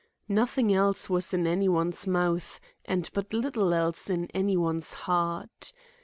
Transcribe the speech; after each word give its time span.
Nothing 0.29 0.73
else 0.73 1.11
was 1.11 1.31
in 1.31 1.45
any 1.45 1.69
one's 1.69 2.07
mouth 2.07 2.59
and 2.85 3.07
but 3.13 3.33
little 3.35 3.71
else 3.71 4.09
in 4.09 4.31
any 4.33 4.57
one's 4.57 4.93
heart. 5.05 5.73